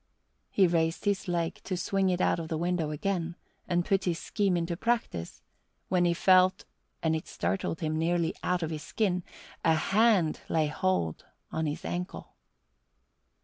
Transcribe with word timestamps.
He 0.49 0.65
raised 0.65 1.05
his 1.05 1.27
leg 1.27 1.61
to 1.63 1.77
swing 1.77 2.09
it 2.09 2.19
out 2.19 2.39
of 2.39 2.47
the 2.47 2.57
window 2.57 2.89
again 2.89 3.35
and 3.67 3.85
put 3.85 4.05
his 4.05 4.17
scheme 4.17 4.57
into 4.57 4.75
practice, 4.75 5.43
when 5.89 6.05
he 6.05 6.15
felt 6.15 6.65
and 7.03 7.15
it 7.15 7.27
startled 7.27 7.81
him 7.81 7.99
nearly 7.99 8.33
out 8.41 8.63
of 8.63 8.71
his 8.71 8.81
skin 8.81 9.23
a 9.63 9.75
hand 9.75 10.41
lay 10.49 10.65
hold 10.65 11.25
on 11.51 11.67
his 11.67 11.85
ankle. 11.85 12.33